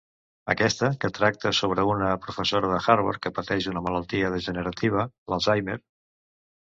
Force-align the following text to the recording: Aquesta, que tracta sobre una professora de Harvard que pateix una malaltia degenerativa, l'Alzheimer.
Aquesta, 0.53 0.87
que 1.03 1.09
tracta 1.17 1.51
sobre 1.57 1.85
una 1.91 2.07
professora 2.25 2.71
de 2.71 2.79
Harvard 2.95 3.21
que 3.27 3.35
pateix 3.37 3.69
una 3.75 3.85
malaltia 3.89 4.35
degenerativa, 4.37 5.07
l'Alzheimer. 5.35 5.77